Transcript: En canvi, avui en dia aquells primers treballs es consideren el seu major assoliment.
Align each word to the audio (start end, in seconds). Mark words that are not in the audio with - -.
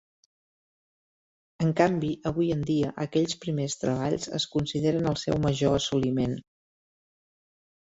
En 1.65 1.73
canvi, 1.81 2.09
avui 2.31 2.49
en 2.57 2.65
dia 2.71 2.91
aquells 3.05 3.37
primers 3.45 3.79
treballs 3.85 4.29
es 4.41 4.51
consideren 4.57 5.15
el 5.15 5.23
seu 5.29 5.43
major 5.49 5.83
assoliment. 5.85 6.39